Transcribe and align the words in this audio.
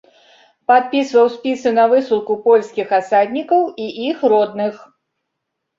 Падпісваў 0.71 1.29
спісы 1.35 1.69
на 1.81 1.85
высылку 1.93 2.39
польскіх 2.49 2.87
асаднікаў 3.01 3.61
і 3.87 3.95
іх 4.09 4.17
родных. 4.37 4.73